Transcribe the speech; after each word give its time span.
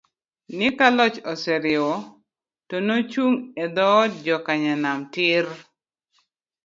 ni 0.57 0.69
ka 0.77 0.87
loch 0.97 1.17
oseriwo, 1.31 1.93
to 2.67 2.75
nochung 2.87 3.35
e 3.63 3.65
dhood 3.75 4.11
jokanyanam 4.25 4.99
tiir!! 5.13 5.45